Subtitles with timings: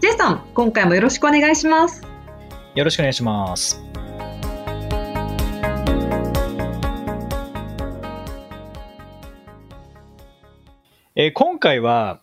[0.00, 2.02] J さん、今回もよろしくお願いします。
[2.74, 3.82] よろしくお願いします
[11.16, 12.22] えー今回は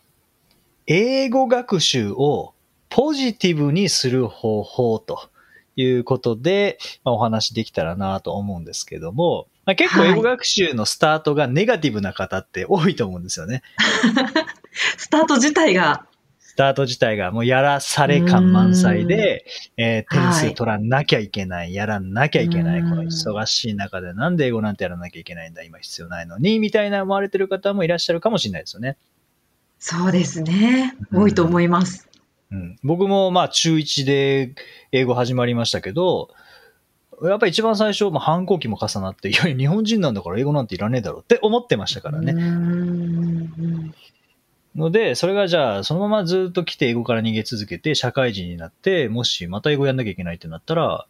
[0.88, 2.54] 英語学習を
[2.88, 5.28] ポジティブにする方法と
[5.76, 13.62] いうことで、まあ、お話できたらなと思うんですけども、まあ、結構はい英語学習のスタートがネガティブな方って多いと思うんですよね。
[14.96, 16.06] スタート自体が、
[16.58, 28.96] スタート自体がもうやらされ感満載で、えー点はい数取らなきゃいけない、やらなきゃいけない、うんこの忙しい中でなんで英語なんてやらなきゃいけないんだ、今必要ないのに、みたいな思われてる方もいらっしゃるかもしれないですよね。
[29.78, 30.96] そうですね。
[31.12, 32.08] 多いと思います。
[32.50, 34.56] うん、僕もまあ中1で
[34.90, 36.28] 英語始まりましたけど、
[37.22, 42.34] やっぱり一番最初、まあ、反抗期も重なって、いや、日本人なんだから英語なんていらねえだろうって思ってましたからね。
[44.76, 51.06] ので、それがじゃあ、そのままずっと来て英語から逃げ続けて、社会人になって、もしまた英語やんなきゃいけないってなったら、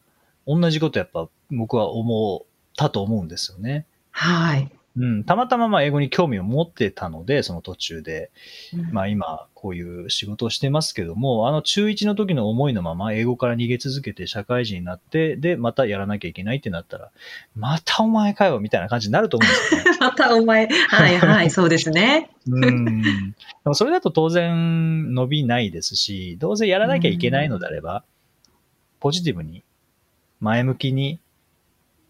[0.47, 3.87] 同じことやっぱ僕は思ったと思うんですよね。
[4.11, 4.71] はい。
[4.99, 5.25] うん。
[5.25, 8.31] たまたままあ英語に興味を持ってたので、その途中で。
[8.93, 17.11] まあ今、こういう仕事をしてますけども、あの中1の時の思いのまま英語から逃げ続けて社会人になって、で、またやらなきゃいけないってなったら、
[17.55, 19.99] またお前かよみたいな感じになると思うんですよね。
[20.01, 22.31] またお前、はいはい、そうですね。
[22.51, 23.03] うん。
[23.03, 28.05] でもそれだと当然伸びないですし、どうせやらなきゃいけないのであれば、
[28.99, 29.63] ポジティブに、
[30.41, 31.21] 前向きに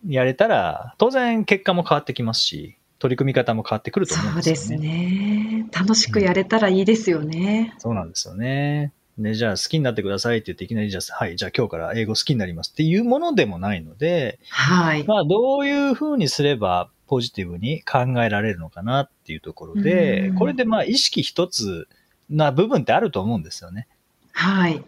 [0.06, 4.86] やれたら、当然結果も変わってきますし、取り組み方も変わってくると思うんそうですよね。
[4.86, 5.66] ですね。
[5.72, 7.74] 楽しくやれたらいいですよね。
[7.78, 8.92] そうなんですよね。
[9.18, 15.04] で、じゃあ好きになってくださいって言っていきなりじゃあ、はい、じゃあ今日から英語好きになりますっていうものでもないので、はい。
[15.04, 21.88] まあどういうふうにすればポジティブに考えられるのかなっていうところでうん、これでまあ意識一つ
[22.30, 23.88] な部分ってあると思うんですよね。
[24.32, 24.84] はい。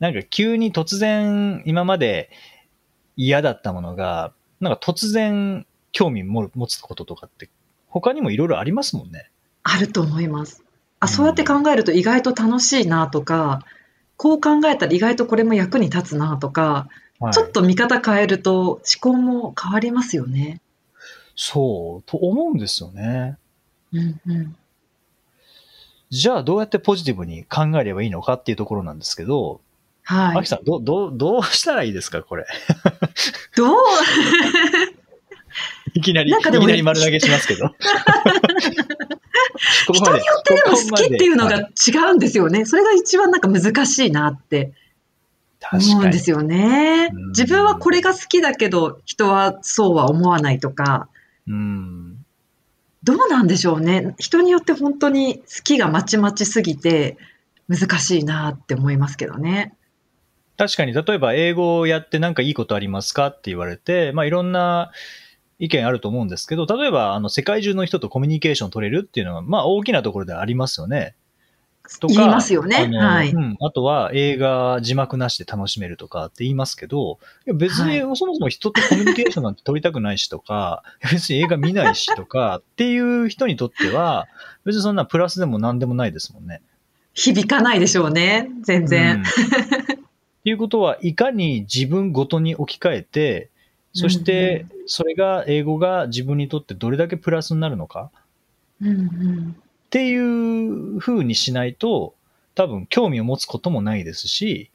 [0.00, 2.30] なんか急に突然今まで
[3.16, 7.48] 嫌だったものが、なんか突然興味も持つこととかって
[7.88, 9.30] 他にもいろいろありますもんね。
[9.62, 10.62] あると思います。
[11.00, 13.64] あ、うんそうやって考えると意外と楽しいなとか、
[14.16, 16.88] こう考えたら意外とこれも役に立つなとか、
[17.20, 20.60] はい、ちょっと見方変えると思考も変わりますよね。
[21.36, 23.38] そう、と思うんですよね。
[23.92, 24.56] うんうん。
[26.10, 29.60] じゃあどうやってポジティブに考えればいいのかっていうところなんですけど、
[30.02, 30.48] はいアキ。
[30.48, 32.46] さん、どう、どう、どうしたらいいですかこれ？
[33.56, 33.76] どう？
[35.94, 37.70] いきなり、いなんかでもねきなり丸投げしますけど。
[39.86, 42.64] ここ人によってでも好きっていうのがはい違うんですよね。
[42.64, 44.72] それが一番なんか難しいなって
[45.72, 46.30] 思うんです。
[46.30, 47.28] よねうん。
[47.28, 51.08] 自分はこれが好きだけど、人はそうは思わないとか、
[51.46, 52.24] うん。
[53.02, 54.14] どうなんでしょうね。
[54.18, 57.18] 人によって本当に好きがまちまちすぎて
[57.68, 59.74] 難しいなって思いますけどね。
[60.56, 64.92] 確かに、例えば英語をやってなんかいいことありますかって言われて、まあいろんな
[65.64, 71.14] 意見あると思うんですけど、例えばあの世界中の人とコミュニケーション取れるっていうのは、まあ大きなところでありますよね。
[72.00, 73.56] とか言いますよねはいうん。
[73.60, 80.82] あとは映画字幕なしで楽しめるとかって言いますけど、いや別にそもそも人とコミュニケーションなんて取りたくないしとか、
[81.12, 84.26] 別に映画見ないしとかっていう人にとっては、
[84.64, 86.62] 別にそんなプラスでも何でもないですもんね。
[87.14, 88.50] 響かないでしょうね。
[88.62, 89.22] 全うん然。
[89.22, 93.50] っていうことは、いかに自分ごとに置き換えて、
[93.94, 98.10] そして、それが、英語が自分にとってどれだけプラスになるのか
[98.80, 99.56] うんうん。
[99.60, 102.14] っていう風にしないと、
[102.54, 104.73] 多分興味を持つこともないですし、うん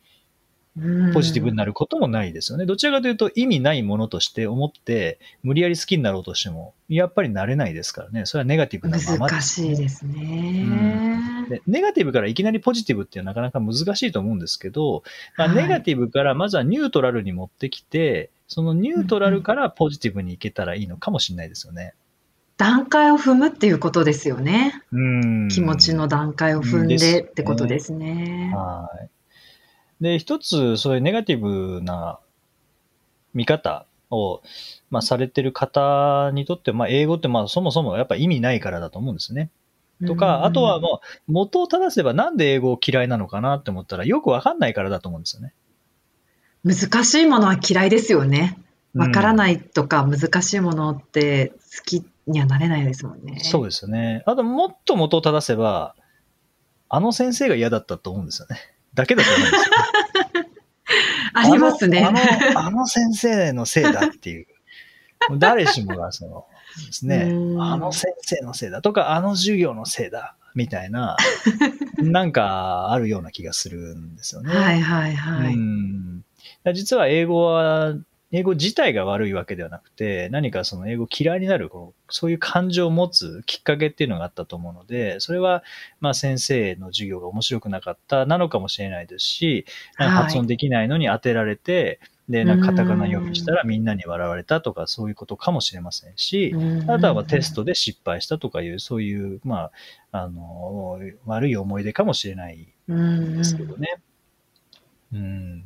[1.13, 2.65] ポジティブになることもないですよね。
[2.65, 8.25] どちらかというと意味ないものとして思って、無理やり好きになろうとしても、やっぱりなれないですからね。
[8.25, 11.47] それはネガティブなまま難しいですね。
[11.49, 15.03] でネガティブからいきなりポジティブっていうのはなかなか難しいと思うんですけど、
[15.37, 21.93] まあ、はいネガティブからまずはニュートラルに持ってきて、そのニュートラルからポジティブにいけたらいいのかもしれないですよね。
[22.57, 24.83] 段階を踏むっていうことですよね。
[24.91, 25.47] うん。
[25.47, 28.51] 気持ちの段階を踏んでってことですね。
[28.53, 29.09] はい。
[30.01, 32.19] で、一つ、そういうネガティブな
[33.33, 34.41] 見方を、
[34.89, 39.49] まあ、されてる方にとって、まあ、英語って、まあ、そもそもやっぱ意味ないからだと思うんですね。
[40.05, 45.53] とか、あとはもう元を正せばなんで英語を嫌いなのかなって思ったらよくわかんないからだと思うんですよね。
[46.63, 48.57] 難しいものは嫌いですよね。
[48.93, 53.39] わからないとか難しいものって好きにはなれないですもんね。
[53.43, 54.23] そうですよね。
[54.25, 55.95] あともっと元を正せば、
[56.87, 58.57] あの先生が嫌だったと思うんですよね。
[58.93, 59.75] だけだと思うんですよ。
[61.33, 62.03] ありますね。
[62.03, 64.47] あのあの、あの先生のせいだっていう。
[65.37, 66.45] 誰しもがその
[66.87, 71.17] ですね、あの先生のせいだとか、あの授業のせいだみたいな、
[71.97, 74.53] なんかあるような気がするんですよね。
[74.53, 75.53] はいはいはい。
[75.53, 76.23] うん
[76.73, 77.93] 実は英語は
[78.31, 85.63] 英語自体が悪いわけではなくて、何かその英語嫌いになる、こうそういう感情を持つきっかけっていうのがあったと思うので、それは、
[85.99, 89.65] まあ先生の授業が面白くなかったなのかもしれないですし、
[89.95, 91.99] 発音できないのに当てられて、
[92.29, 96.53] で、なんかカタカナ読みしたらみんなに笑われたとか、そういうことかもしれませんし、
[96.87, 99.71] あとはテストで失敗したとかいう、そういう、ま
[100.11, 103.95] あ、あの、悪い思い出かもしれないんですけどね。
[105.11, 105.63] うん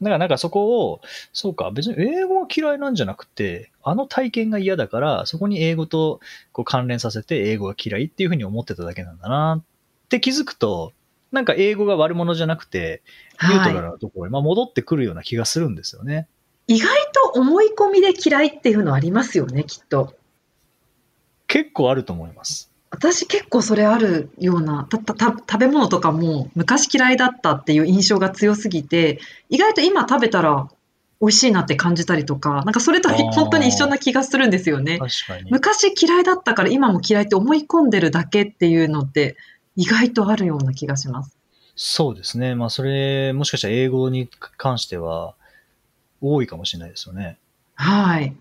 [0.00, 1.00] だからなんかそこを、
[1.32, 6.20] そうか、別に英語が嫌いなんじゃなくて、あの体験が嫌だから、そこに英語と
[6.52, 10.92] こう関連させて英語が嫌いっていうふうに思ってただけなんだなって気づくと、
[11.32, 13.02] なんか英語が悪者じゃなくて、
[13.42, 16.28] ニュートラルなところに、まあ戻ってくるような気がするんですよね。
[16.66, 16.88] 意外
[17.34, 20.14] と思い込みで嫌いっていうのありますよね、きっと。
[21.46, 22.70] 結構あると思います。
[22.90, 29.18] 私結構それあるような、た、た、食べ物とかも昔嫌いだったっていう印象が強すぎて、
[29.48, 30.68] 意外と今食べたら
[31.20, 35.00] 美味しいなって感じたりとか、なんかそれと本当に一緒な気がするんですよね。
[35.50, 39.36] 昔嫌いだったから今も嫌いって思い込んでるだけっていうのって
[39.74, 41.36] 意外とあるような気がします。
[41.74, 42.54] そうですね。
[42.54, 45.34] まあそれ、もしかしたら英語に関しては
[46.20, 47.38] 多いかもしれないですよね。
[47.74, 48.34] はい。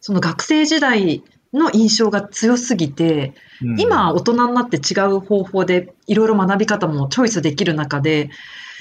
[0.00, 1.22] その学生時代
[1.52, 8.30] の印象が強すぎて、うん、今大人になって違う方法でいろいろ学び方もチョイスできる中で、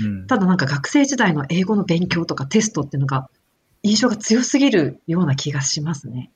[0.01, 3.29] うん、ただなんか学生時代の英語の勉強とかテストっていうのが
[3.83, 6.31] 印象が強すぎるような気がしますね。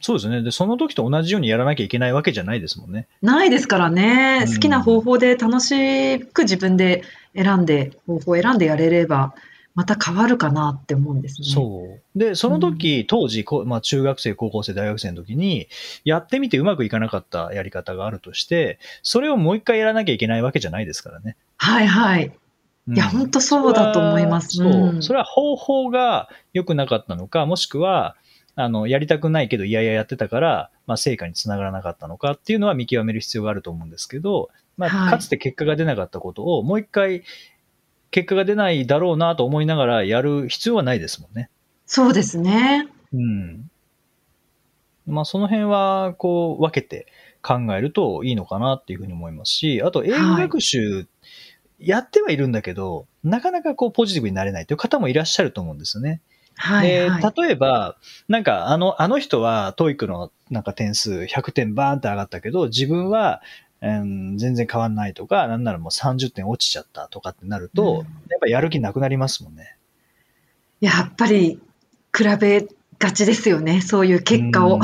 [0.00, 0.42] そうですね。
[0.42, 3.06] で、その時と同じようにやらなきゃいけないわけじゃないですもんね。
[3.22, 4.46] ないですからね。
[4.48, 7.04] 好きな方法で楽しく自分で
[7.36, 9.32] 選んで、方法を選んでやれれば、
[9.74, 11.48] また変わるかなって思うんですね。
[11.48, 12.18] そう。
[12.18, 15.68] で、その時、うん、当時、まあ、中学生、高校生、大学生の時に、
[16.04, 21.36] やってみてうまくいかなかったやり方があるとして、それをもう一回やらなきゃいけないわけじゃないですからね。
[21.56, 22.32] はいはい。
[22.88, 24.56] いや、本当そうだと思います。
[24.56, 25.02] そう。
[25.02, 28.16] それは方法が良くなかったのか、もしくは、
[28.54, 37.22] あの、やりたくないけど、いやいややってたから、まあ、成果につながらなかったのかっていうのは見極める必要があると思うんですけど、まあ、かつて結果が出なかったことを、もう一回
[38.12, 41.50] 結果が出ないだろうなと思いながらやる必要はないですもんね。
[41.86, 42.88] そうですね。
[43.12, 43.70] うん。
[45.06, 47.06] まあその辺はこう分けて
[47.42, 51.06] 考えるといいのかなっていうふうに思いますし、あと英語学習
[51.78, 56.20] やってはいるんだけど、はい、なかなかこうポジティブになれないという方もいらっしゃると思うんですよね。
[56.54, 57.96] はい、はい、例えば、
[58.28, 63.40] なんかあの、あの人は TOEIC のなんか点数100点バーンって上がったけど、自分は
[63.82, 68.06] うん、全然変わんないとか、なんならもう30点落ちちゃったとかってなると、うん、やっ
[68.40, 69.76] ぱやる気なくなりますもんね。
[70.80, 71.60] やっぱり
[72.16, 72.66] 比べ
[72.98, 74.80] がちですよね、そういう結果を。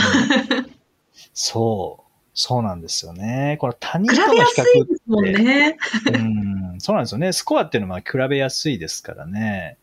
[1.32, 2.08] そう。
[2.34, 3.56] そうなんですよね。
[3.60, 4.62] これ他人との比較って。
[4.62, 5.76] 比べやすいですもんね。
[6.06, 7.32] うん、そうなんですよね。
[7.32, 9.76] スコアっていうのは比べやすいですからね。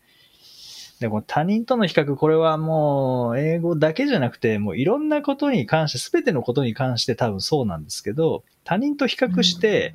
[1.00, 9.94] でも他人との比較、これはもう英語だけじゃなくて、もういろんなことに関して、すべてのことに関して多分そうなんですけど、他人と比較して、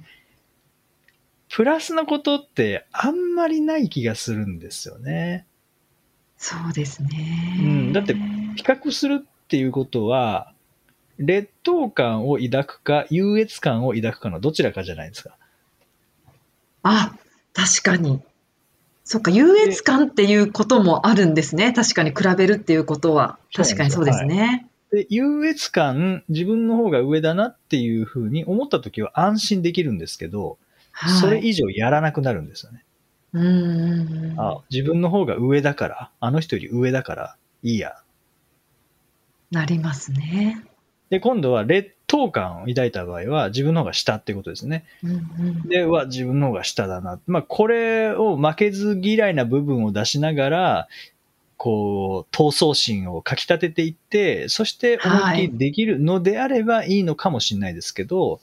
[1.49, 5.45] プラスのことってあんまりない気がするんですよね。
[6.37, 7.57] そうですね。
[7.59, 7.93] うん。
[7.93, 10.53] だって、比較するっていうことは、
[11.17, 15.35] 劣等感を抱くか、優越感を抱くかのどちらかじゃないですか。
[16.83, 17.13] あ、
[17.53, 18.21] 確かに。
[19.03, 21.73] そっか、優越感っていうこともあるんですね。
[21.73, 23.39] 確かに比べるっていうことは。
[23.53, 24.67] 確かにそうですね。
[24.91, 30.57] で、優越感、自分の方が上だなっていうふうに思ったときは安心できるんですけど、
[30.91, 32.83] はい、それ以上やらなくなるんですよね。
[33.33, 37.95] うんあ自分の方が上だから、あの人より上だからいいや。
[39.51, 40.65] なりますね。
[41.09, 44.83] で、今度は劣等感を抱いた場合は自分の方が下ってことですね。
[45.01, 47.21] うんうん、で、は自分の方が下だな。
[47.25, 50.87] まあ、これを負けず嫌いな部分を出しながら、
[51.55, 58.41] こう、闘争心をかき立てていって、そして思いっきりできるのであればいいのかもしれないですけど、はい、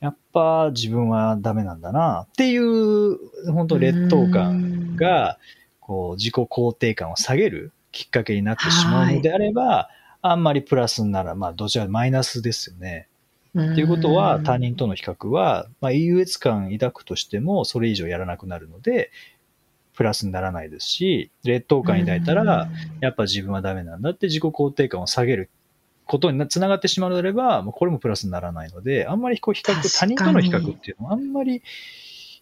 [0.00, 3.18] やっぱ自分はダメなんだなっていう、
[3.52, 5.38] 本当劣等感が、
[5.80, 13.08] こう、自己肯定感を下げるきっかけになってしまうのであれば、はいあんまりプラスになら、まあ、どちらマイナスですよね。
[13.58, 19.10] っていうことは、他人との比較は、まあ、優越感抱くとしても、それ以上やらなくなるので、
[19.94, 22.68] プラスにならないですし、劣等感抱いたら、
[23.00, 25.50] やっぱ自分はダメなんだって自己肯定感を下げる
[26.06, 31.62] ことにつながってしまうのであれば、これもプラスにならないので、あんまりこう比較、他人との比較っていうのはあんまり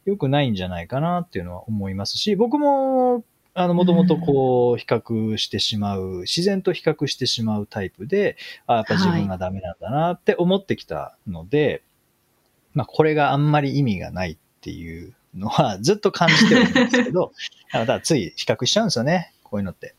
[0.04, 3.24] 良くないんじゃないかなっていうのは思いますし、僕も
[3.58, 8.36] あの、もともとこう、比較してしまう、自然と比較してしまうタイプで、
[8.68, 11.82] あやっぱ自分がダメなんだなって思ってきたので、はい、
[12.74, 17.32] まあ、これがあんまり意味がないっていうのは ずっと感じてるんですけど、
[17.72, 19.96] ただつい比較しちゃうんですよね、こういうのって。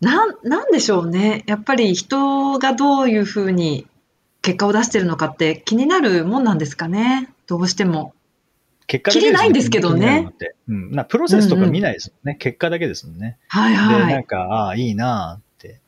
[0.00, 1.44] なん、なんでしょうね。
[1.46, 3.86] やっぱり人がどういうふうに
[4.40, 7.28] 結果を出してるのかって気になるもんなんですかね。
[7.46, 8.14] どうしても。
[8.86, 10.32] 結果だけです、ね、ないんですけどね。
[10.68, 10.90] うん。
[10.90, 12.20] なプロセスとか見ないですもんね。
[12.24, 13.38] うんうん、結果だけですもんね。
[13.48, 14.06] はいはい。
[14.06, 15.80] で、なんか、ああ、いいなって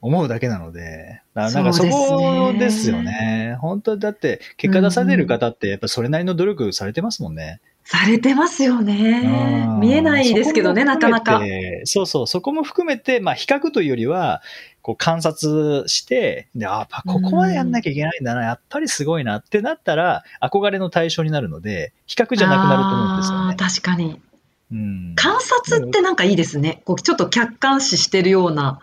[0.00, 3.02] 思うだけなので、なんかそこですよね。
[3.02, 7.60] ね本当だって、結果出される方って、やっぱそれなりの努力されてますもんね。
[7.84, 9.68] されてますよね。
[9.80, 11.40] 見えないですけどね、なかなか。
[11.84, 14.42] そうそう、そこも含めて、まあ、比較というよりは、
[14.82, 23.56] こう観察して、で、あ、ここまでやんなきゃいけないんだな、やっぱりすごいなってなったら、憧れの対象になるので、比較じゃなくなると思うんですよね。
[23.56, 24.20] 確かに。
[24.72, 26.82] うん、観察ってなんかいいですね。
[26.84, 28.80] こうちょっと客観視してるような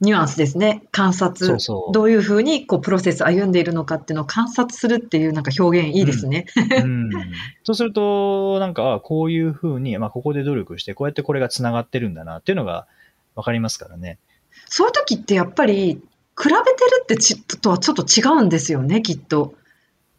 [0.00, 0.82] ニュアンスですね。
[0.90, 1.46] 観察。
[1.46, 6.46] そうそうどういうふうにこうプロセス歩んでいるのかっていうのを観察するっていうなんか表現いいですね。
[6.56, 7.32] うん、うん、
[7.64, 12.86] そうすると、なんか、こういうふうに、まあ、ここで努力して、こうやってこれが繋がってるんだなっていうのが
[13.34, 14.18] わかりますからね。
[14.66, 16.00] そういう時ってやっぱり、
[16.38, 16.58] 比べてる
[17.02, 19.54] ってちとはちょっと違うんですよね、きっと。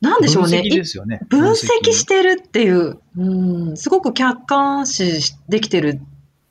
[0.01, 0.61] なんでしょうね。
[0.61, 1.19] 分析ですよね。
[1.29, 6.01] 分析してるっていう、うん、すごく客観視できてる、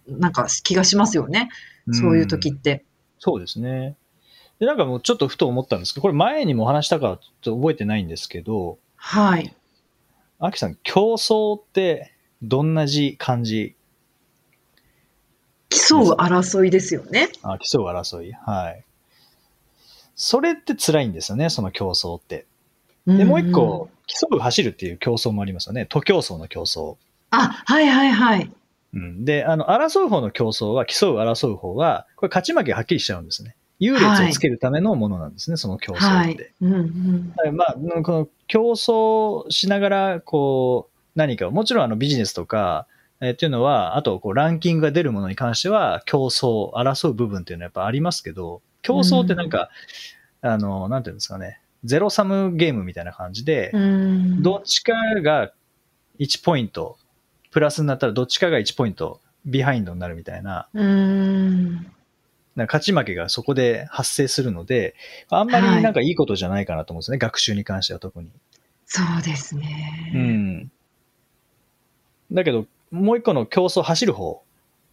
[0.09, 1.49] なんか気がしますよね。
[1.93, 2.85] そういう時って。
[3.19, 3.97] そうですね。
[4.59, 9.55] で、なんかもうちょっとふと思ったんですけど、これ前にも話したかちょっと覚えてないんですけど、はい。
[10.39, 12.13] アキさん、競争って
[12.43, 13.77] どんな字、漢字
[15.89, 17.29] 競う争いですよね。
[17.43, 18.33] あ、競う争い。
[18.33, 18.85] はい。
[20.15, 22.47] それって辛いんですよね、その競争って。
[23.07, 25.87] で、もう一個、競う走るっていう競争もありますよね。
[25.87, 26.97] 徒競走の競争。
[27.31, 28.51] あ、はいはいはい。
[28.95, 29.25] うん。
[29.25, 33.55] で、あの、争う方の競争は、競う争う方は、これ勝ち負けはっきりしちゃうんですね。
[33.79, 36.07] 優劣をつけるためのものなんですね、はい、その競争って。
[36.07, 36.79] はい、うんう
[37.53, 42.87] ん、まあ、この競争しながら、こう、何か、もちろんあのビジネスとか、
[43.21, 49.71] えー、っていうのは、あと、こう、ランキングが出るものに関しては、競争、争う部分っていうのはやっぱありますけど、競争ってなんか、
[50.43, 54.93] うん、あの、なんていうんですかね、ゼロサムゲームみたいな感じで、うん、どっちか
[55.23, 55.53] が
[56.19, 56.99] 1ポイント、
[57.51, 61.93] プラスになったらどっちかが1ポイント、ビハインドになるみたいな、うん
[62.57, 64.95] 勝ち負けがそこで発生するので、
[65.29, 68.31] あんまりなんかいいことじゃないかなと思うんですね、はい、学習に関しては特に。
[68.87, 70.13] そうですね。
[70.15, 70.73] うん。
[72.33, 74.43] だけど、もう一個の競争、走る方、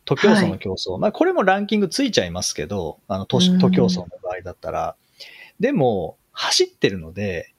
[0.06, 4.96] 徒競走の競争、はい、まあこれもランキングついちゃいますけど、あの、徒競走の場合だったら、
[5.60, 7.54] でも、走ってるので、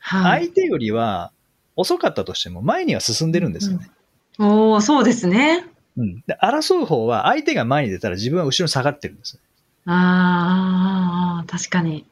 [0.00, 1.30] はい、相手よりは
[1.76, 3.90] 遅かったとしても前には進んでるんですよね。
[4.38, 5.66] うん、おおそうですね。
[5.96, 6.24] うん。
[6.26, 9.38] で、争う方は相手が前に出たら自分は後ろに下がってるんです。
[9.86, 12.06] ああ、確かに。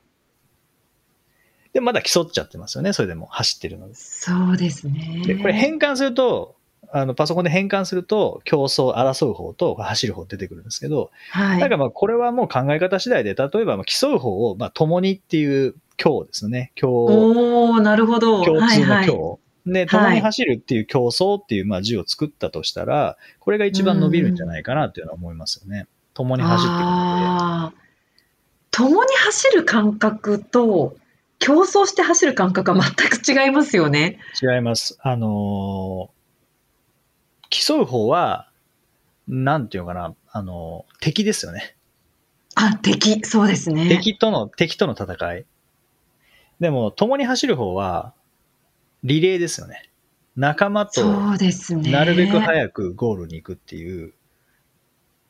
[1.73, 3.95] で、まだ競っちゃってますよね、それでも走ってるので。
[3.95, 5.23] そうですね。
[5.27, 6.55] で、これ変換すると、
[6.91, 11.61] あの、パソコンで変換すると、競争、争う方と走る方出てくるんですけど、はい。
[11.61, 16.73] だからまあ、これはもう考え方次第で、例えば、まあ、競う方を、まあ、共にっていう今日ですね。
[16.81, 16.95] 今日。
[16.95, 18.45] おなるほど。
[18.45, 18.87] 共通の今日。
[18.87, 25.87] はいはいで、共に走るっていう競争っていう、まあ、字を作ったとしたら、これが一番伸びるんじゃないかなっていうのは思いますよね。
[26.15, 27.77] 共に走っていくので。
[28.73, 30.97] 共に走る感覚と、
[31.39, 34.19] 競争して走る感覚は全く違いますよね。
[34.43, 34.97] 違います。
[35.01, 36.22] あのー、
[37.53, 38.51] 競う方は、
[39.29, 41.77] なんていうのかな、あのー、敵ですよね。
[42.55, 43.89] あ、敵、そうですね。
[43.89, 45.45] 敵との、敵との戦い。
[46.61, 48.15] でも、共に走る方は、
[49.05, 49.91] リレーですよね。
[50.35, 54.15] 仲間と、なるべく早くゴールに行くっていう、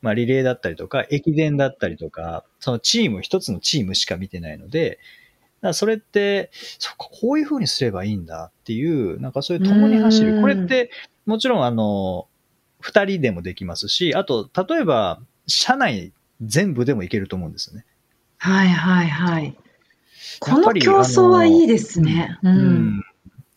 [0.01, 10.39] まあリレーだったりとか、駅伝だったりとか、そのチーム、一つのチームしか見てないので、だからそれって、そっか、こういう風にすればいいんだっていう、なんかそういう共に走る。
[10.41, 10.91] これって、
[11.25, 12.27] もちろんあの、
[12.79, 16.11] 二人でもできますし、あと、例えば、社内
[16.41, 17.85] 全部でもいけると思うんですよね。
[18.37, 19.57] はいはいはい。
[20.39, 22.37] この競争はいいですね。
[22.43, 23.03] うん、うん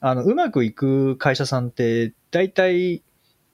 [0.01, 3.03] あの、うまくいく会社さんって、大体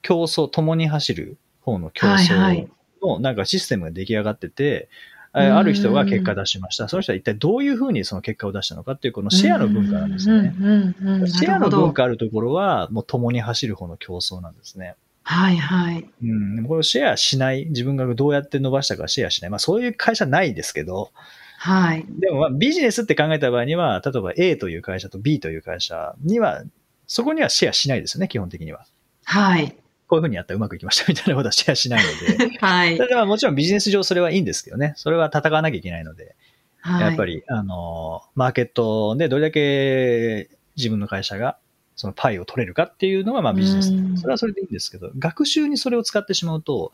[0.02, 2.68] 競争、共に走る方の競争
[3.02, 4.88] のなんかシステムが出来上がってて、え
[5.32, 6.88] ある人が結果出しました。
[6.88, 10.54] その人は一体どういうふうにその結果を出したのかっていうこのシェアの文化なんですね。
[10.58, 14.94] うんうんうんうんシェアの文化あるところは、もう共に走る方の競争なんですね。
[15.24, 16.08] はいはい。
[16.22, 16.26] う
[16.60, 19.50] ん、これをシェアしない、自分がどうやって伸ばしたかシェアしない。
[19.50, 21.10] まあそういう会社ないですけど、
[21.58, 22.04] はい。
[22.08, 26.62] でもまあビジネスって考えた場合には、例えば A という会社と B という会社には、
[27.06, 28.84] そこにはシェアしないですよね、基本的には。
[29.24, 29.76] はい。
[30.12, 32.58] こういうふうにやったらうまくいきましたみたいなことはシェアしないので。
[32.60, 32.98] はい。
[32.98, 34.92] ただまあもちろんビジネス上それはいいんですけどね。
[34.96, 36.36] それは戦わなきゃいけないので。
[36.82, 37.00] はい。
[37.00, 41.56] やっぱり、あの、マーケットでどれだけ自分の会社が
[41.96, 44.18] そのパイを取れるかっていうのがまあビジネスうん。
[44.18, 46.92] それはそれでいいんですけど、学習にそれを使ってしまうと、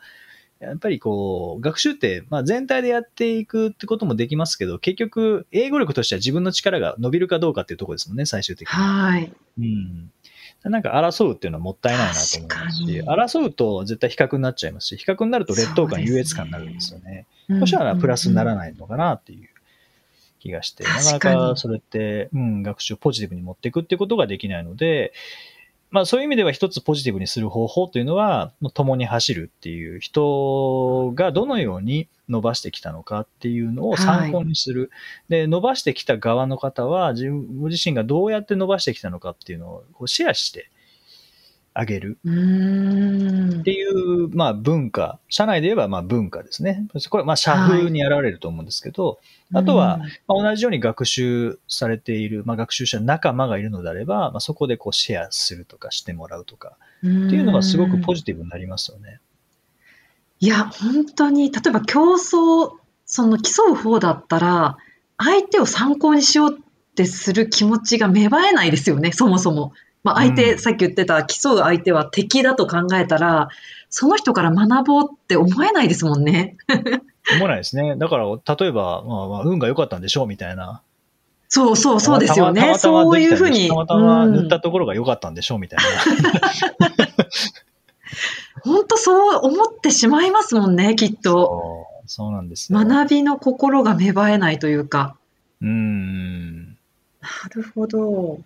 [0.61, 8.75] やっぱりこう、学習って、まあ全体でやっていくってこともできますけど、結局、英語力としては自分の力が伸びるかどうかっていうところですもんね、最終的に。
[8.75, 9.33] はい。
[9.59, 10.13] うん。
[10.65, 17.27] なんか争うっていうのはもったいないなと思いますし、争うと絶対比較になっちゃいますし、比較になると劣等感、優越感になるんですよね。
[17.61, 18.57] そしたらプラスにならい。
[18.59, 19.49] ないのかなっていう
[20.41, 25.12] 気がして、なかな確かそれって、うん、学習をポジティブに持っていくっていうことができないので、
[25.91, 34.90] まあそういう意味では一つポジティブにする方法というのは、もう共に走るっていう人がどのように伸ばしてきたのかっていうのを参考にする。
[35.28, 40.70] で、伸ばしてきた側の方は自分ご自身がどうやって伸ばしてきたのかっていうのをこうシェアして
[41.75, 42.18] あげる。
[43.61, 43.73] って。
[43.73, 46.87] いう、まあ、文化、社内で言えばまあ文化ですね。
[47.08, 49.20] これはまあ社風に現れると思うんですけど、
[49.54, 59.20] あとは、まあ、同じように学習されている、まあ、学習者仲間がいるのであれば、まあ、そこでこうシェアするとかしてもらうとかうん、っていうのがすごくポジジティブになりますよね。
[60.40, 62.73] いや、本当に、例えば競争、
[63.07, 64.76] その競う方だったら、
[65.16, 69.73] 相手を参考にしようってする気持ちが芽生えないですよね、そもそも。
[70.04, 73.49] まあ、相手、うんさっき言ってた競う相手は敵だと考えたら、
[73.90, 76.57] その人から学ぼうって思えないですもんね。
[77.35, 77.97] 思わないですね。
[77.97, 80.83] だから、例えば、まあ、まあ運が良かったんでしょうみたいな。
[81.49, 82.75] そうそう、そうですよね。
[82.76, 83.68] そういうふうに。
[83.68, 85.84] たまたまうん塗ったところが良かったんでしょうみたいな。
[88.69, 91.31] 本当そう思ってしまいますもんね、きっと。
[91.31, 92.78] そうそうなんですよ。
[92.78, 95.17] 学びの心が芽生えないというか。
[95.61, 96.69] うん。
[96.69, 96.76] な
[97.54, 98.39] るほど。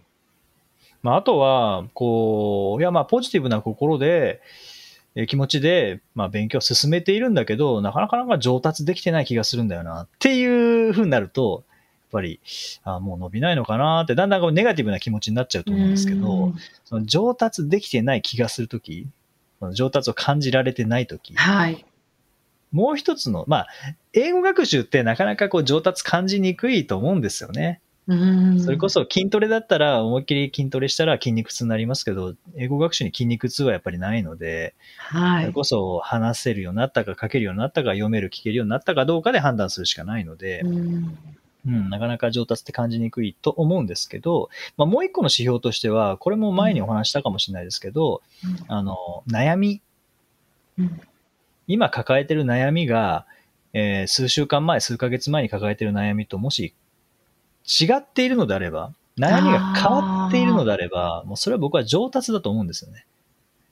[1.03, 4.41] まあ、あとは、こう、いや、まあ、ポジティブな心で、
[5.15, 12.41] えー気持ちで、まあ、勉強を進めているんだけど、なかなかなんか上達できてない気がするんだよな、っていう風になると、やっぱり、
[12.85, 16.55] あもう伸びないのかなって、だんだんこうネガティブな気持ちになっちゃうと思うんですけど、うん
[16.85, 19.07] その上達できてない気がするとき、
[19.71, 21.85] 上達を感じられてないとき、はい。
[22.73, 23.69] もう一つの、まあ、
[24.15, 27.81] 英語学習ってなかなかこう上達感じにくいと思うんですよね。
[28.09, 35.53] うんそれこそ筋トレだったら思いっきり筋トレしたら筋肉痛になりますけど、英語学習に筋肉痛はやっぱりないので、はいそれ。
[35.53, 41.19] こそ話せるようになったか書けるようになったか読める聞けるようになったかどうかで判断するしかないので、うん
[41.67, 48.21] うん、なかなか上達って感じにくいと思うんですけど、まあ、もう一個の指標としては、これも前にお話したかもしれないですけど、
[48.69, 49.81] あの、悩み、
[50.79, 51.01] うん
[51.69, 53.25] 今抱えてる悩みが、
[53.73, 56.75] えー数週間前、数ヶ月前に抱えてる悩みともし
[57.65, 63.07] 違っているのであれば、悩みが変わっているのであれば、もうそれは僕は上達だと思うんですよね。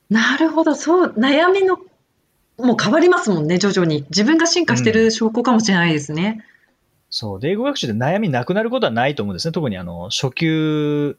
[0.08, 1.78] なるほど、そう、悩みの、
[2.58, 4.04] もう変わりますもんね、徐々に。
[4.10, 6.44] 自分が進化してる証拠かもしれないですね。
[7.10, 7.40] そう。
[7.40, 9.52] で、英語学習で悩みなくなることはないと思うんですね。
[9.52, 11.18] 特にあの、初級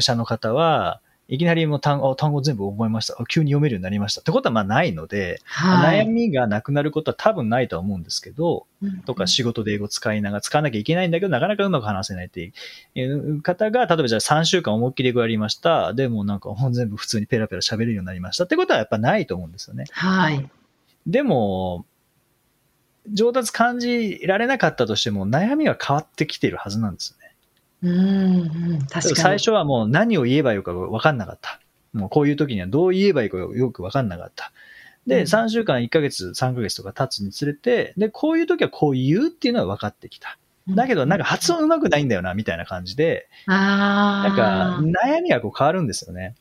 [0.00, 3.14] 者の方は、いきなりもう単語単語全部覚えました。
[3.18, 4.22] あ急に読めるようになりました。
[4.22, 6.00] ってことはまあないので、はい。
[6.06, 12.52] 悩みがなくなることは多分ないとは思うんですけど、うんとか仕事で英語使いながら使わなきゃいけないんだけど、なかなかうまく話せないって
[12.94, 15.92] いう方が、例えばじゃあ3週間思いっきり英語やりました。
[15.92, 18.44] でもなんかもう全部普通にペラペラ喋れるようになりました。
[18.44, 19.84] ってことはやっぱないと思うんですよね。
[19.90, 20.48] はい。
[21.06, 21.84] でも、
[23.12, 27.34] 上達感じられなかったとしても、悩みは変わってきているはずなんですよね。
[27.82, 29.16] うん、うん、確かに。
[29.16, 31.60] 最初はもう何を言えばよか分かんなかった。
[31.92, 34.52] もうこういう時にはどう言えばいいかよく分かんなかった。
[35.06, 40.38] で、うん3週間、1ヶ月、3ヶ月とか経つにつれて、で、こういう時はこう言うっていうのは分かってきた。
[40.68, 46.34] だけど、なんか発音上手くないんだよな、みたいな感じで、あなんかあ、悩みがこう変わるんですよね。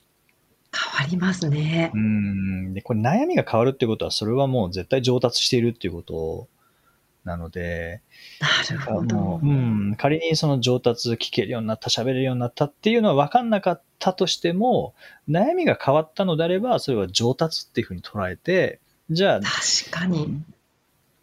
[0.73, 1.97] 変わりますねう。
[1.97, 2.73] ん。
[2.73, 6.47] で、これ悩みが変わるってことは、それはもう絶対上達しているっていうこと
[7.27, 8.01] なので、
[8.39, 9.39] なるほども。
[9.43, 14.95] う、うん、仮にその上達聞けるようになった、喋れるようになったっていうのは分かんなかったとしても、
[15.29, 18.79] 悩みが変わったのであれば、それは上達っていうふうに捉えて、
[19.11, 20.41] じゃあ、確かに。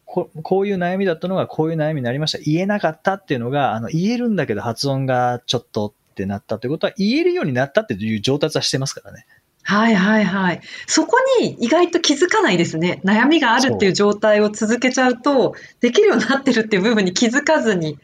[0.04, 2.38] ここういう悩みだったのがこういう悩みになりました。
[2.38, 9.26] 言えなかったっていうのが、あの、言えるんだけど発音がちょっとってなったってことは、言えるようになったっていう上達はしてますからね。
[9.64, 10.60] はいはいはい。
[10.86, 13.00] そこに意外と気づかないですね。
[13.04, 17.98] 悩みがあるっていう状態を続けちゃうと、できるようになってるっていう部分に気づかずに、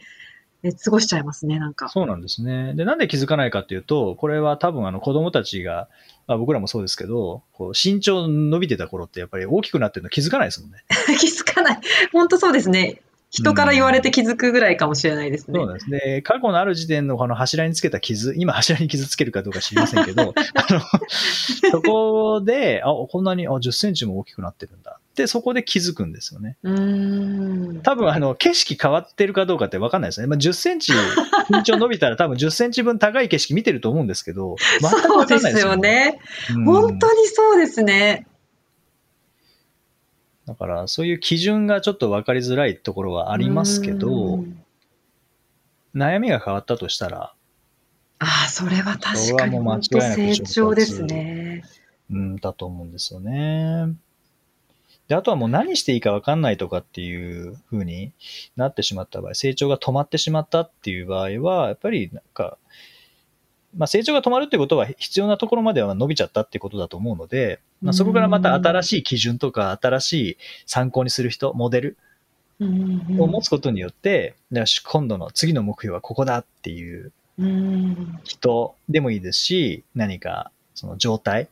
[0.63, 1.89] え過ごしちゃいますね、なんか。
[1.89, 2.73] そうなんですね。
[2.75, 5.87] で、なんで気づかないかっていうと、これは多分あの子供たちが、
[6.27, 10.83] まあ、僕らもそうですけど、こう身長伸びてた頃ってやっぱり大きくなってるの気づかないですもんね。
[11.19, 11.79] 気づかない。
[12.11, 13.01] 本当そうですね。
[13.31, 15.57] 人から言われて気づくぐらいかもしれないですね。
[15.57, 16.21] そうなんですね。
[16.21, 20.81] 過去のある時点のこの柱につけた傷、今柱に傷つけるかどうか知りませんけど、 あの、
[21.71, 24.99] そこで、あ、こんなに、あ、10センチも大きくなってるんだ。
[25.15, 26.57] で、そこで気づくんですよね。
[26.63, 27.81] うん。
[27.83, 30.27] 多分、あの、景色変わってるかどうかって分かんないですね。
[30.27, 30.91] まあ、10センチ、
[31.49, 35.77] 身長伸びたら多分10センチ分高い景色見てると思うんですけど、全くそう分かんないですよ。
[35.77, 36.19] ね。
[36.53, 38.25] うん本当にそうですね。
[40.51, 44.57] だから、そういう基準がちょっと分かりづらいところはありますけうど、ん
[45.95, 47.33] 悩みが変わったとしたら、
[48.19, 51.63] ああ、それは確かになく成長ですね。
[52.11, 53.95] うん、だと思うんですよね。
[55.07, 58.11] で、あとはもう何していいか分かんないとかっていう風に
[58.55, 62.57] なってしまった場合、成長が止まってしまったっていう場合は、やっぱりなんか、
[63.75, 71.97] まあ成長が止まるってことは必要なところまでは伸びちゃったってことだと思うので、まあ、そこからまた新しい基準とか新しい参考にする人、モデル
[72.59, 73.19] うん。
[73.19, 78.19] を持つことによって、よし、今度の次の目標はここだっていううん。
[78.23, 81.47] 人でもいいですし、何かその状態っ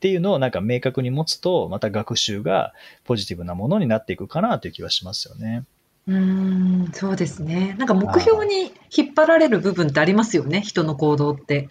[0.00, 2.72] ていうのをなんか明確に持つと、また学習が
[3.04, 5.64] ポジティブなものになっていくかなという気はしますよね。
[6.06, 7.76] うん、そうですね。
[7.78, 11.68] なんか目標に引っ張られる部分ってありますよね、人の行動って。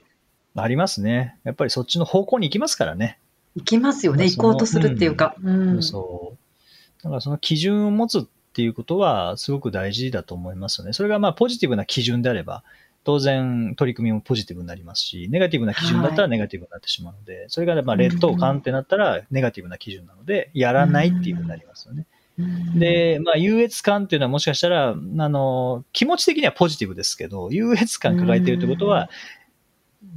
[0.56, 1.38] ありますね。
[1.44, 3.20] やっぱりそっちの方向に行きますからね。
[3.56, 5.36] 行きますよね、行こうとするっていうか。
[5.44, 5.84] うん。
[5.84, 7.04] そう。
[7.04, 10.94] だからその基準を持つっていうことはすごく大事だと思いますよね。
[10.94, 12.63] それがまあポジティブな基準であれば、
[13.04, 22.06] 当然取り組みもポジティブになりますし、ネガティブな基準だったらネガティブになってしまうので、それがまあ劣等感ってなったらネガティブな基準なので、やらないっていうふうになりますよね。
[22.38, 29.10] うん、で、まあ、優越感っていうのはもしかしたら、あの、気持ち的にはポジティブですけど、優越感抱えているってことは、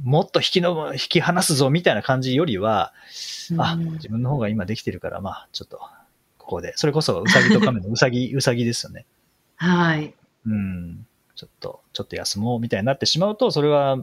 [0.03, 2.93] もっと引きの、引き離すぞみたいな感じよりは、
[3.57, 5.79] あ、うん自分の方が今できてるから、まあ、ちょっと、
[6.37, 9.05] ここで、それこそ、うさぎと亀のうさぎ、うさぎですよね。
[9.57, 10.13] はい。
[10.45, 11.05] うん。
[11.35, 13.97] ちょっと、ちょっと休もうみたいになってしまうと、それは、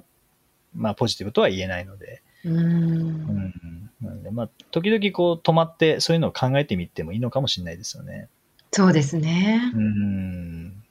[0.74, 3.81] まあ、ポジティブとは言えないので、うんうん。
[4.02, 8.28] なので、まあ、時々こう、止まって、そういうのを考えてみてもいいのかもしれないですよね。
[8.72, 9.72] そうですね。
[9.74, 10.82] うーん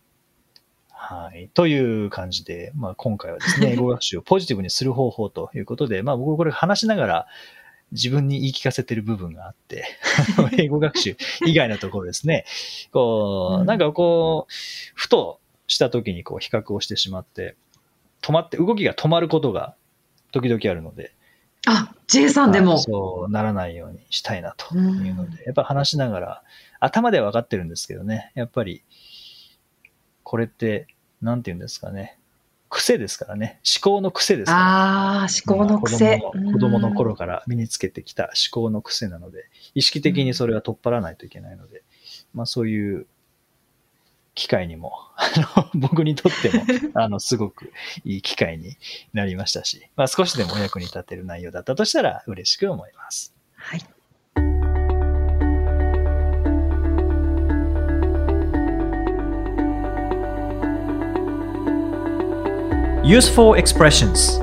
[1.12, 1.50] はい。
[1.54, 7.28] という感じで、まあ、今回はですね、 英語学習をポジティブにする方法ということで、まあ、僕これ話しながら
[7.92, 9.84] 自分に言い聞かせてる部分があって、
[10.58, 12.46] 英語学習以外のところですね、
[12.92, 14.54] こう、うんなんかこう、
[14.96, 17.56] ふとした時にこう比較をしてしまって、
[18.22, 19.76] 止まって、動きが止まることが
[20.32, 21.12] 時々あるので、
[21.68, 22.80] あ、J さんでも。
[22.80, 25.06] そうならないようにしたいなとうん。
[25.06, 26.44] いうので、やっぱ話しながら、
[26.80, 28.84] 頭では分かってるんですけどね、やっぱり、
[30.24, 30.88] これって、
[31.22, 32.18] なんて言うんですかね、
[32.70, 36.20] 癖ですからね、思考の癖ですから、ああ、思考の癖。
[36.20, 41.84] 子供の子供の頃から身につけてきた思考の癖なので、意識的にそれは取っ払わないといけないので、
[42.34, 43.08] まあそういう
[44.34, 46.64] 機会にも、あの 僕にとっても、
[46.96, 47.72] あの、すごく
[48.06, 48.78] いい機会に
[49.14, 53.34] なりましたし、まあ少しでもお役に立てる内容だったとしたら嬉しく思います。
[53.56, 53.82] はい。
[63.04, 64.40] Useful expressions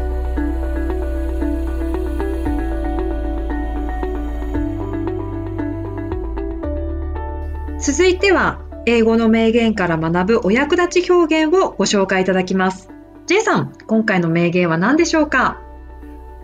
[7.81, 12.89] 続いては、英語の名言から学ぶお役立ち表現をご紹介いただきます。
[13.27, 15.61] J さん、今回の名言は何でしょうか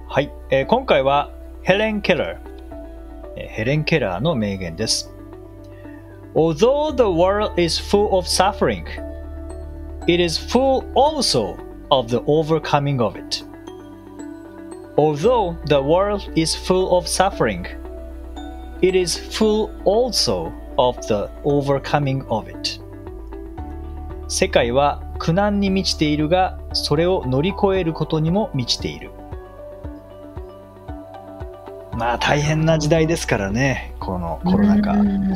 [0.08, 1.30] はい、えー今回は
[1.62, 2.38] ヘレン・ケラー、
[3.38, 5.10] えーヘレン・ケラーの名言です。
[6.34, 8.84] Although the world is full of suffering,
[10.06, 11.56] it is full also
[11.88, 13.42] of the overcoming of it.
[14.98, 17.64] Although the world is full of suffering,
[18.82, 22.80] it is full also of the overcoming of it.
[24.28, 29.10] 世界は苦難に満ちているが、それを乗り越えることにも満ちている。
[31.96, 34.92] まあ大変な時代ですからね、このコロナ禍。
[34.92, 35.34] うん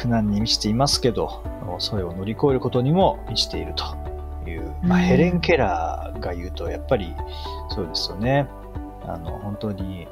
[0.00, 1.42] 苦難に満ちていますけど、
[1.78, 3.84] それを乗り越えることにも満ちていると
[4.48, 7.14] いう、まあ、うんヘレン・ケラーが言うと、やっぱり
[7.68, 8.48] そうですよね。
[9.06, 10.08] あの、本当に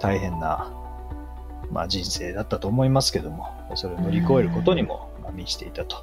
[0.00, 0.72] 大変な、
[1.70, 5.96] まあ、人生だったと思いますけども、それを乗り越えることにもまあ満ちていたと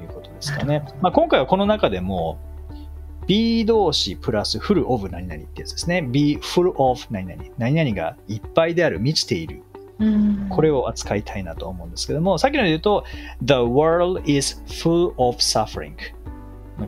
[0.00, 0.84] いうことですかね。
[1.00, 2.38] まあ、今回はこの中でも、
[3.26, 6.02] be 動詞プラス full of 何々ってやつですね。
[6.02, 7.42] be full of 何々。
[7.56, 9.62] 何々がいっぱいである、満ちている。
[9.98, 13.04] うんこれを扱いたいなと思うんですけども、さっきので言うと、
[13.44, 15.94] The world is full of suffering。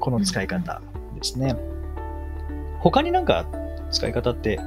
[0.00, 0.82] この使い方
[1.14, 1.54] ですね。
[2.80, 3.46] 他になんか
[3.90, 4.58] 使い方って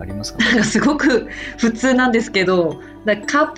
[0.00, 0.44] ありますか？
[0.44, 1.28] なんかすごく
[1.58, 3.54] 普通なんですけど、The cup,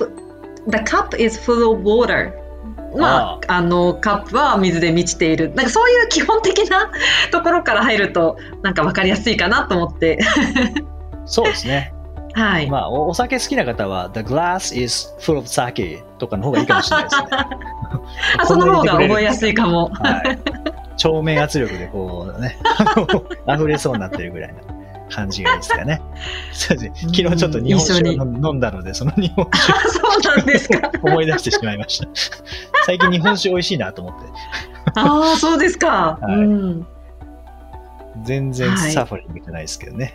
[0.69, 2.33] the cup is full of water.
[2.97, 5.53] まあ、あのカップは水で満ちている。
[5.55, 6.93] なんかそういう基本的な
[7.33, 10.21] ところから入ると、なんかわかりやすいかなと思って。
[11.27, 11.93] そうですね。
[12.35, 12.71] はい。
[12.71, 17.29] まあ、おお酒好きな方は、The glass is full of sake とかの方がいいかもしれないですね。
[18.39, 19.89] あその方が覚えやすいかも。
[19.95, 20.39] はい。
[20.97, 22.57] 超面圧力でこうね、
[23.53, 24.61] 溢れそうになってるぐらいな
[25.11, 26.01] 感じがいいですかね。
[26.53, 30.01] そうですね昨日ちょっと日本酒を飲んだので、その日本酒あそ
[30.33, 30.91] うなんですか。
[31.03, 32.09] を 思い出してしまいました。
[32.87, 34.29] 最近日本酒美味しいなと思って、
[34.97, 36.19] ああ、そうですか。
[36.21, 36.87] はいうん。
[38.23, 40.15] 全然はいサファリングじゃないですけどね。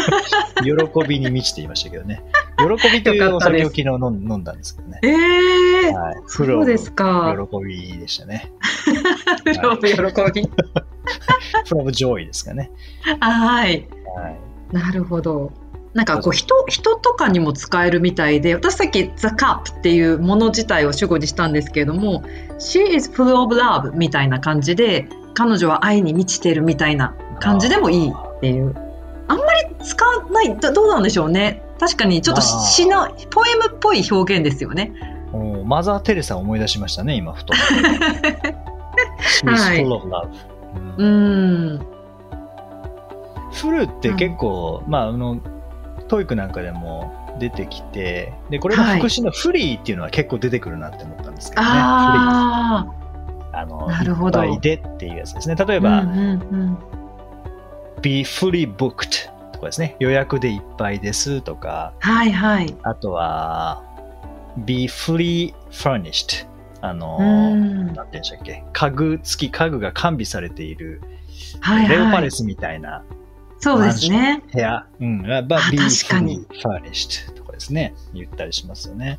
[0.64, 2.22] 喜びに満ちていましたけどね。
[2.58, 5.00] 喜びというお酒を昨日飲んだんですけどね。
[5.02, 6.16] ええはい。
[6.26, 7.36] そうですか。
[7.50, 8.50] 喜びでしたね。
[9.44, 10.00] 喜び、喜
[10.40, 10.50] び。
[11.66, 12.70] from joy ですかね。
[13.20, 13.86] はい。
[14.20, 14.38] はい。
[14.72, 15.52] なるほど。
[15.94, 22.22] なんかこう人人とかにも使えるみたいで私さっき「The Cup」っていうもの自体を主語にしたんですけれども
[22.60, 28.74] 「She is full of love」みたいな感じで彼女は愛に満ちてるみたいな感じでもいいっていう
[29.28, 34.92] あんまり使わないどどうなんでしょうね確かにちょっとまあ詩のポエムっぽい表現ですよね。
[35.32, 37.52] おマザー・テレサを思い出しましたね、今、ふと。
[37.54, 40.28] She's はい full of love.
[40.98, 41.95] ううんん
[43.52, 45.40] full って結構、まあ、あの、
[46.08, 51.68] TOEIC なんかでも出てきて、で、これがはい副詞の fully っていうのは結構出てくるなって思ったんですけどね。
[51.70, 53.58] あ fully。
[53.58, 55.54] あの、なるほどいっぱいでっていうやつですね。
[55.54, 56.78] 例えあ、ば、うんうんうん、
[58.02, 59.96] be fully booked とかですね。
[59.98, 62.76] 予約でいっぱいですとか、はいはい。
[62.82, 63.82] あとは、
[64.58, 66.46] be fully furnished。
[66.82, 71.00] あの、うんなんて言うんでしたっけ家具付き家具が完備されている、
[71.60, 71.96] はいはい。
[71.96, 73.02] レオパレスみたいな
[73.58, 74.42] そうですね。
[74.52, 79.18] 部屋、うん、が be あ確かに fully furnished とかですね、言ったりしますよね。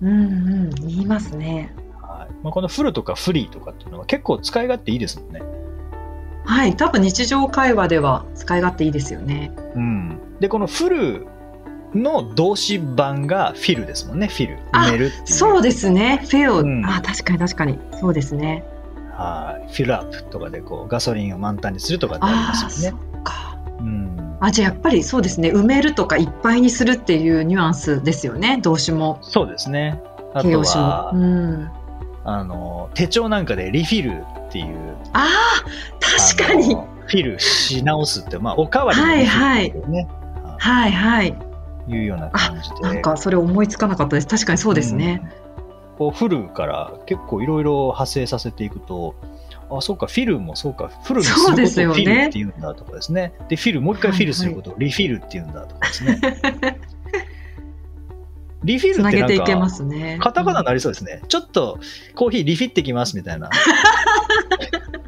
[0.00, 0.24] うんう
[0.66, 1.74] ん、言いますね。
[2.00, 5.42] はいまあ、このフルとかフリーとかっていうのは結構使い勝手いいですもんね。
[6.44, 9.52] はい、多分日常会話では使い勝手いいですよね。
[9.74, 11.26] うん、で、このフル
[11.94, 14.58] の動詞版がフィルですもんね、フィル。
[14.72, 15.12] あ埋める。
[15.24, 16.20] そうですね。
[16.22, 17.78] フェオ、うんあ、確かに確かに。
[18.00, 18.64] そうですね。
[19.12, 19.72] はい。
[19.72, 22.98] フィルアップとかでこうガソリンを満タンにするとかってありますよね。
[23.78, 25.50] うん、あ、じゃあやっぱりそうですね。
[25.50, 28.58] 埋めるとかいっぱいにするっていうニュアンスですよね。
[28.62, 30.02] 動詞もそうですね。
[30.34, 30.82] 形容詞も。
[30.84, 31.70] は、うん。
[32.24, 40.06] あの手帳なんかでリフィルっていうああ、確かにフィルし直すって、まあ、おかわりのリフィルってい
[40.58, 41.36] はいはい。
[41.88, 42.80] い、いうような感じで。
[42.80, 44.26] なんかそれ思いつかなかったです。
[44.26, 45.22] 確かにそうですね。
[45.42, 45.48] うん
[45.98, 49.16] こうフルから結構いろいろ派生させていくと、
[49.70, 53.32] あ、そうか、フィルもそうか、フルにすることをフィルって言うんだとかですね。
[53.48, 56.18] で、フィル、もう一回フィルすることをリフィルって言うんだとかですね。
[58.64, 60.18] リフィルってなんげていけまか、すね。
[60.20, 61.22] カタカナになりそうですね。
[61.28, 61.78] ちょっと
[62.14, 63.50] コーヒーリフィってきますみたいな。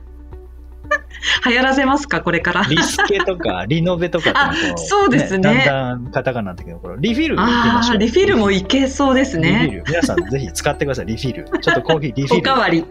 [1.47, 2.63] 流行らせますかこれから。
[2.69, 7.41] リスケとか リノベとかそうですねだんだんカタカナになってくるころリフィル。
[7.41, 9.71] ああ、リフィルもいけそうですリフィね。
[9.77, 9.85] ル。
[9.87, 11.45] 皆さんぜひ使ってください、リフィル。
[11.61, 12.39] ちょっとコーヒーリフィル。
[12.41, 12.85] おかわり。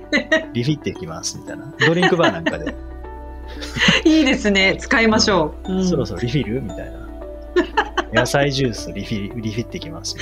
[0.54, 1.74] リフィっていきますみたいな。
[1.86, 2.76] ドリンクバーなんかで、
[4.06, 4.76] いいですね。
[4.80, 5.74] 使いましょう。
[5.74, 7.00] うんそろそろリフィルみたいな。
[8.13, 10.22] 野菜ジュースリフィリフィってきますみ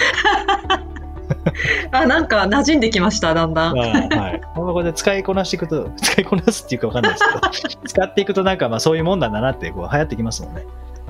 [0.70, 0.87] たい
[1.92, 3.76] あ、なんか馴染んできました、だんだん。
[3.76, 3.82] な。
[3.84, 4.42] はい。
[4.56, 7.24] このこで使いこなしていくと、 使いこなすっていうかわかんないです
[7.70, 10.64] けど、 使っていくとなんかまあそういうもんなんだなってこう流行ってきますもんね。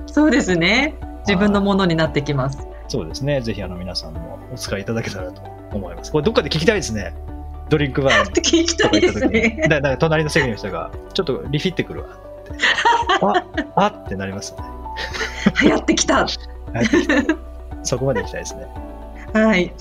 [0.06, 0.96] そうですね。
[1.28, 2.68] 自分のものになってきます。
[2.88, 3.42] そうですね。
[3.42, 5.42] ぜひあの皆さんもお使いいただけたらと
[5.74, 6.12] 思います。
[6.12, 7.14] これどっかで聞きたいですね。
[7.70, 8.30] ドリンクバーに。
[8.30, 9.68] って聞きたいですね。
[9.70, 12.52] だから隣の席の人が、ちょっとリフィってくるわって。
[13.76, 14.66] あ、あってなりますよね。
[15.64, 16.16] 流行ってきた。
[16.20, 16.28] はい
[17.84, 18.68] そこまで行きたいですね。
[19.34, 19.74] はい。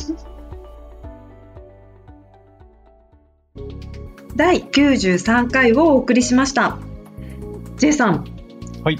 [4.36, 6.78] 第93回をお送りしました。
[7.78, 8.24] J さん。
[8.84, 8.98] はい。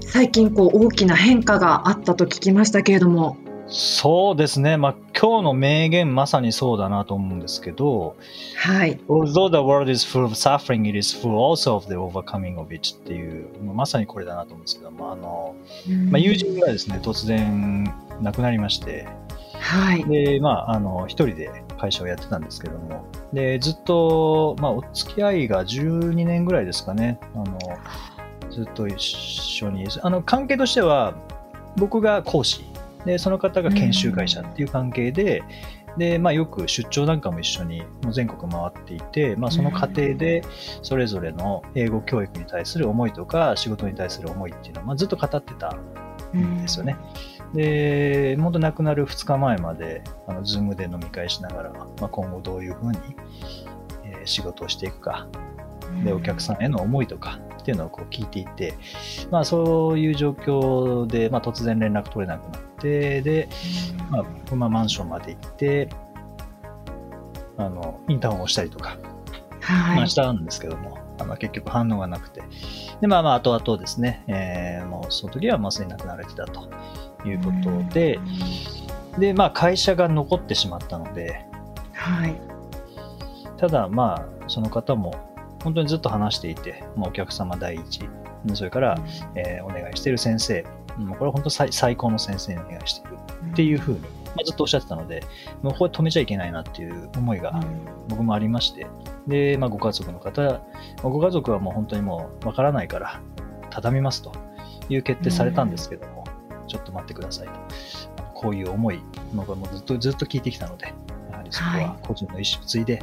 [0.00, 3.36] 最近こう大きな変化があったと聞きましたけれども。
[3.66, 4.76] そうですね。
[4.76, 8.16] まあ、今日の名言まさにそうだなと思うんですけど、
[8.56, 9.00] はい。
[9.08, 12.94] Although the world is full of suffering, it is full also of the overcoming of it
[12.94, 15.54] っていう、まあまさにこれだなと思うんですけども、あの、
[16.10, 19.08] まあ、友人がですね、突然亡くなりまして、
[19.64, 20.04] はい。
[20.04, 27.18] で、まあ、あの、一人で会社をやってたんですけども、で、ずっと、まあ、お付き合いが12年ぐらいですかね。
[27.34, 27.58] あの、
[28.50, 31.14] ずっと一緒に、あの、関係としては、
[31.76, 32.62] 僕が講師、
[33.06, 35.42] で、その方が研修会社っていう関係で、
[35.96, 40.42] で、まあ、よく出張なんかも一緒にもう全国回っていて、まあ、その過程で
[40.82, 45.70] それぞれの英語教育に対する思いとか仕事に対する思いっていうのを、まあ、ずっと語ってた
[46.34, 46.96] んですよね。
[47.54, 52.98] で、本当亡くなる2日前まで、あの、ズームで飲み会しながら、まあ、今後どういうふうに、
[54.04, 55.26] えー仕事をしていくか、
[56.02, 58.74] で、お客さんへの思いとかっていうのをこう聞いていて、
[59.30, 63.48] まあ、そういう状況で、まあ、突然連絡取れなくなって、で、
[64.10, 65.88] まあ、マンションまで行って、
[67.56, 68.96] あの、インターホンをしたりとか、
[69.60, 69.96] はい。
[69.96, 72.42] まあ、したんですけども、あの結局反応がなくて。
[73.00, 76.68] で、まあまあ、後々ですね、えーもうその時はもうすでに亡くなられてたと
[77.24, 78.18] いうことで、
[79.18, 81.44] で、まあ、会社が残ってしまったので、
[81.92, 82.40] はい。
[83.56, 85.14] ただまあ、その方も
[85.62, 88.08] 本当にずっと話していて、まあ、お客様第一、
[88.54, 88.98] それから、
[89.34, 90.64] えーお願いしている先生、
[90.98, 93.16] うんこれは本当最最高の先生にお願いしている。
[93.52, 94.06] っていうふうに、ま
[94.40, 95.22] あ、ずっとおっしゃってたので、
[95.62, 97.58] もうここで止めちゃいけないなっていう思いが
[98.08, 98.86] 僕もありまして、
[99.26, 100.60] で、まあ、ご家族の方、ま
[101.04, 103.20] あご家族はもう本当にもうわからないから、
[103.70, 104.32] 畳みますと
[104.88, 106.23] いう決定されたんですけども、
[106.66, 107.52] ちょっと待ってくださいと。
[108.34, 109.00] こういう思い、
[109.32, 110.92] 僕はもうずっとずっと聞いてきたので、
[111.30, 113.02] やはりそこは個人の意思を継いで、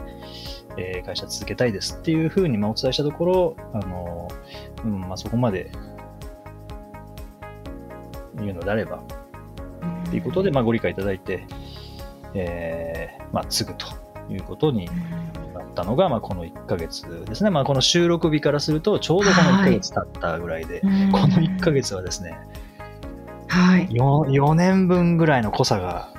[0.77, 4.29] えー会社続けたいですっていうふうにまあお伝えしたところ、あの
[4.85, 5.71] うんまあ、そこまで
[8.35, 9.03] 言うのであれば、
[10.09, 11.45] ということで、まあ、ご理解いただいて、
[12.33, 13.87] えーまあ、継ぐと
[14.29, 14.87] いうことに
[15.53, 17.49] なったのが、まあ、この1ヶ月ですね。
[17.49, 22.37] まあ、この収録日からすると、ちょうどこの1ヶ月経ったぐらいで、この1ヶ月はですね、
[23.51, 23.89] はい。
[23.89, 26.13] 4, 4年分ぐらいの濃さが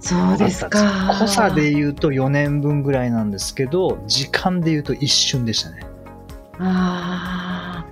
[0.00, 1.16] そうですか。
[1.18, 5.80] 濃さで言うと4年分ぐらいなんですけど、時間で言うと一瞬でしたね。
[6.58, 7.86] ああ。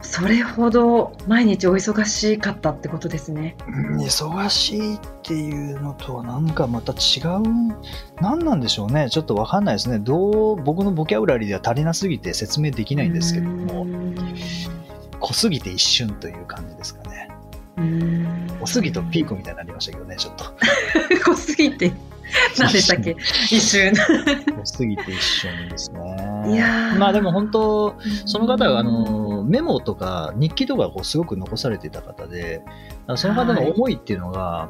[0.00, 3.56] それほど毎日お忙しかったってことですね。
[3.66, 7.42] うん忙しいっていうのとはなんかまた違う、
[8.20, 9.08] 何なんでしょうね。
[9.10, 9.98] ちょっとわかんないですね。
[9.98, 13.84] どう、僕のボキャブラリーでは足りなすぎて説明できないんですけども、
[15.18, 17.33] 濃すぎて一瞬という感じですかね。
[17.76, 18.46] うん。
[18.60, 20.44] 濃すぎとピークみたいになりましたけどね、ちょっと。
[21.30, 21.92] 濃すぎて。
[22.58, 23.16] 何でしたっけ？
[23.50, 23.92] 一瞬。
[24.56, 26.00] 濃すぎて一瞬ですね。
[26.52, 27.94] いやーまあでも本当、
[28.26, 32.62] その方はあのメモとか日記とかをすごく残されていた方で、
[33.16, 34.68] その方の思いっていうのが、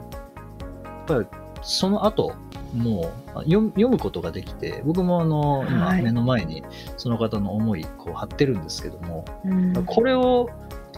[0.85, 1.27] やっぱり
[1.63, 2.35] その後、
[2.77, 6.65] もう読読むことができて、僕もあの今はい目の前に
[6.97, 10.51] その方の思いこう貼ってるんですけども、うんこれを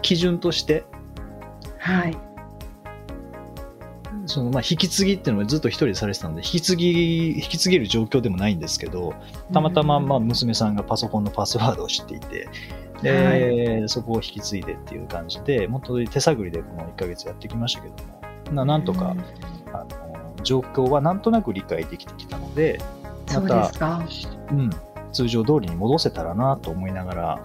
[0.02, 0.84] 基準として、
[1.86, 2.18] はい。
[4.26, 9.14] そのまあ引き継ぎっていうのをずっと一人でされてたので、引き継ぎ、引き継げる状況でもないんですけど、
[9.52, 12.48] たまたままあ娘さんがパソコンのパスワードを知っていて、
[13.02, 18.20] で、そこを引き継いでっていう感じで、本当に手探りでこの1ヶ月やってきましたけども、
[18.52, 19.14] ななんとか、
[19.72, 19.86] あの
[20.42, 22.80] 状況はなんとなく理解できてきたので、
[23.28, 24.04] そうですか。
[24.50, 24.70] うん、
[25.12, 27.40] 通常通りに戻せたらなと思いながら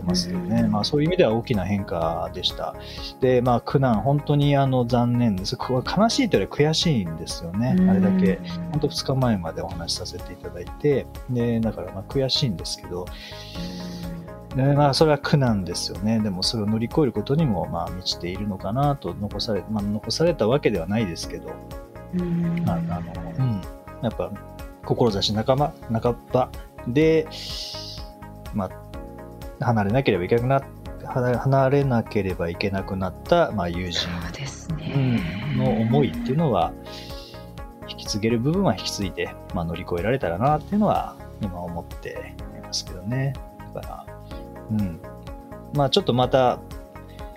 [0.00, 0.62] てますよね。
[0.62, 2.74] うんまあそういう意味では大きな変化でした。
[3.20, 5.56] で、まあ苦難、本当にあの残念です。
[5.58, 7.76] 悲しいというより悔しいんですよね。
[7.88, 8.38] あれだけ。
[8.72, 13.06] 本当2日前までお話しさせていただいて、で、だからまあ悔しいんですけど、
[14.56, 16.20] でまあそれは苦難ですよね。
[16.20, 21.50] でもそれを乗り越えることにもまあ満ちているのかなと残され、まあ残されたわけではないですけど、
[22.14, 23.60] うんまあ、あの、うん、
[24.02, 24.30] やっぱ、
[24.84, 26.50] 志仲間、半ば
[26.86, 27.26] で、
[28.54, 28.70] まあ、
[29.60, 30.62] 離れなければいけなくな、
[31.06, 34.08] 離離れなければいけなくなった、まあ、友人、
[35.56, 36.72] の思いっていうのは、
[37.88, 43.34] 引き継げる部分は引き継いで、まあ、乗り越えられたらなっていうのは、今思っていますけどね。
[43.74, 44.06] だから、
[44.70, 45.00] うん。
[45.74, 46.60] まあ、ちょっとまた、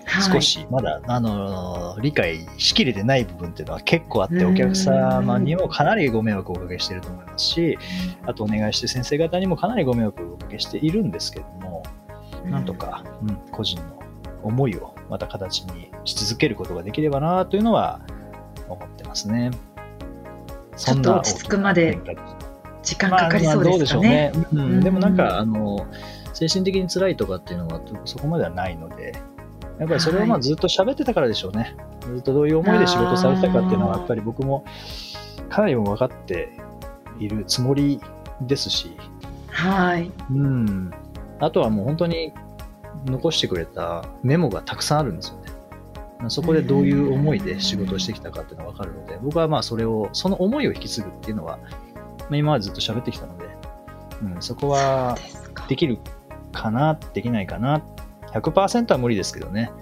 [0.04, 0.32] はい。
[0.34, 7.78] 少しまだ、あの理解しきれてない部分っていうのは結構あって、うんお客様にもかなりご迷惑をおかけしていると思いますし、
[8.26, 11.71] あとお願いして先生方にもかなりご迷惑をおかけしているんですけども、
[12.44, 14.02] なんとか、うん、個人の
[14.42, 18.00] 思いをまた形にし続けることができればなというのは
[18.68, 19.50] 思ってますね。
[20.76, 22.00] ちょっと落ち着くまで
[22.82, 24.32] 時間かかりそうですかね。
[24.34, 24.80] うでしょうね。
[24.80, 25.86] でもなんか、あの、
[26.32, 29.12] 精神的に辛いとかっていうのはそこまではないので、
[29.78, 31.76] やっぱりそれをまはいあずっと喋ってたからでしょうね。
[32.00, 34.64] ずっとどういう思いで仕事されてたかっていうのは、やっぱり僕も
[35.48, 36.52] かなりも分かって
[37.18, 38.00] いるつもり
[38.40, 38.96] ですし、
[39.48, 40.10] はい。
[40.30, 40.90] うん。
[41.42, 42.32] あとはもう本当に
[43.04, 45.50] 残してくれたメモがたくさんあるんですよね。
[46.28, 53.46] そこでどういう思いで仕事をしてきたかっていうのが分かるので、僕はまあそれを、その思いを引き継ぐっていうのは、まあ、今までずっと喋ってきたので、
[54.22, 55.18] うん、そこは
[55.68, 55.98] できる
[56.52, 57.82] かな、できないかな。
[58.34, 59.72] 100%は無理ですけどね。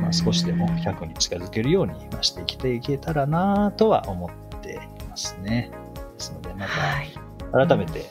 [0.00, 5.70] まあ、少しでも100に近づけるようにして生きていけたらなとは思っていますね。
[5.94, 8.08] ですので、また改めて、はい、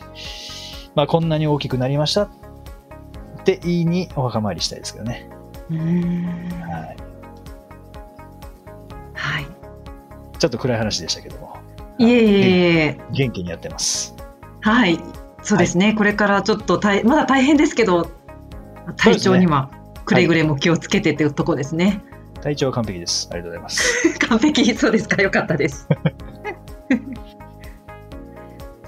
[0.96, 2.28] まあ、こんなに大きくなりました
[3.46, 5.30] って言いにお墓参りしたいですけどね。
[5.70, 5.80] はい。
[9.14, 9.46] はい。
[10.40, 11.56] ちょっと暗い話でしたけども。
[12.00, 12.44] いえいえい
[12.78, 13.00] え。
[13.12, 14.16] 元気にやってます。
[14.62, 15.00] はい。
[15.44, 15.86] そうですね。
[15.88, 18.10] はい、これからちょっと大まだ大変ですけど、
[18.98, 19.70] 体調には
[20.06, 22.04] くれぐれも気をつけてというとこですね。
[22.42, 23.30] 体調完璧です。
[23.32, 24.18] ありがとうございます。
[24.28, 25.22] 完璧、そうですか。
[25.22, 25.88] よかったです。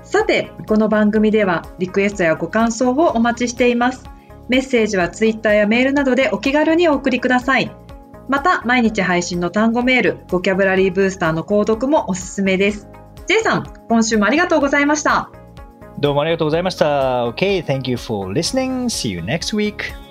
[0.01, 4.16] さて、この番組ではリクエストやご感想をお待ちしています。
[4.49, 7.71] メッセージはツイッターやメールなどでお気軽にお送りください。
[8.27, 12.87] また、毎日配信の単語メール、ボキャブラリーブースターの購読もおすすめです。
[13.27, 15.31] J さん、今週もありがとうございました。
[15.99, 17.25] どうもありがとうございました。
[17.29, 18.85] Okay, thank you for listening.
[18.85, 20.06] See you next week.